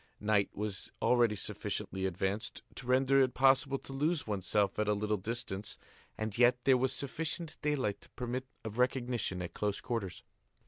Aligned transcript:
Night 0.19 0.49
was 0.51 0.91
already 0.99 1.35
sufficiently 1.35 2.07
advanced 2.07 2.63
to 2.73 2.87
render 2.87 3.21
it 3.21 3.35
possible 3.35 3.77
to 3.77 3.93
lose 3.93 4.25
oneself 4.25 4.79
at 4.79 4.87
a 4.87 4.95
little 4.95 5.15
distance 5.15 5.77
and 6.17 6.35
yet 6.39 6.57
there 6.63 6.75
was 6.75 6.91
sufficient 6.91 7.55
daylight 7.61 8.01
to 8.01 8.09
permit 8.09 8.47
of 8.65 8.79
recognition 8.79 9.43
at 9.43 9.53
close 9.53 9.79
quarters. 9.79 10.23